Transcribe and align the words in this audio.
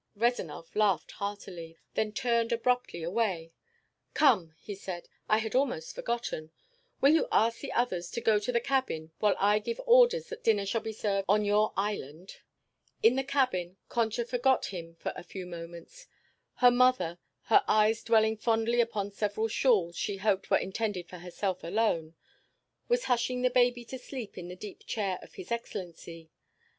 Rezanov 0.15 0.75
laughed 0.75 1.11
heartily, 1.11 1.77
then 1.93 2.11
turned 2.11 2.51
abruptly 2.51 3.03
away. 3.03 3.51
"Come," 4.15 4.55
he 4.57 4.73
said. 4.73 5.07
"I 5.29 5.37
had 5.37 5.53
almost 5.53 5.93
forgotten. 5.93 6.49
Will 7.01 7.13
you 7.13 7.27
ask 7.31 7.59
the 7.59 7.71
others 7.73 8.09
to 8.09 8.19
go 8.19 8.39
to 8.39 8.51
the 8.51 8.59
cabin, 8.59 9.11
while 9.19 9.35
I 9.37 9.59
give 9.59 9.79
orders 9.85 10.25
that 10.29 10.43
dinner 10.43 10.65
shall 10.65 10.81
be 10.81 10.91
served 10.91 11.25
on 11.29 11.45
your 11.45 11.71
island?" 11.77 12.37
In 13.03 13.15
the 13.15 13.23
cabin, 13.23 13.77
Concha 13.89 14.25
forgot 14.25 14.65
him 14.73 14.95
for 14.95 15.13
a 15.15 15.21
few 15.21 15.45
moments. 15.45 16.07
Her 16.55 16.71
mother, 16.71 17.19
her 17.43 17.63
eyes 17.67 18.03
dwelling 18.03 18.37
fondly 18.37 18.81
upon 18.81 19.11
several 19.11 19.49
shawls 19.49 19.95
she 19.95 20.17
hoped 20.17 20.49
were 20.49 20.57
intended 20.57 21.07
for 21.09 21.19
herself 21.19 21.63
alone, 21.63 22.15
was 22.87 23.03
hushing 23.03 23.43
the 23.43 23.51
baby 23.51 23.85
to 23.85 23.99
sleep 23.99 24.35
in 24.35 24.47
the 24.47 24.55
deep 24.55 24.83
chair 24.87 25.19
of 25.21 25.35
his 25.35 25.51
excellency. 25.51 26.31